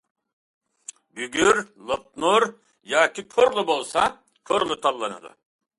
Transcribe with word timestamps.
بۈگۈر، 1.19 1.59
لوپنۇر 1.91 2.49
ياكى 2.95 3.27
كورلا 3.37 3.67
بولسا 3.73 4.11
كورلا 4.51 4.81
تاللىنىدۇ. 4.87 5.39